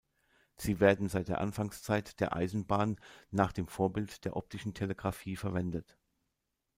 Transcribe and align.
Sie 0.57 0.79
werden 0.79 1.09
seit 1.09 1.27
der 1.27 1.39
Anfangszeit 1.41 2.19
der 2.21 2.35
Eisenbahn 2.35 2.95
nach 3.29 3.51
dem 3.53 3.67
Vorbild 3.67 4.25
der 4.25 4.35
optischen 4.35 4.73
Telegrafie 4.73 5.35
verwendet. 5.35 5.95